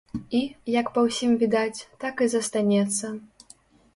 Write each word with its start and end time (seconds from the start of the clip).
І, 0.37 0.39
як 0.79 0.87
па 0.95 1.01
ўсім 1.07 1.35
відаць, 1.43 1.85
так 2.03 2.15
і 2.27 2.29
застанецца. 2.35 3.13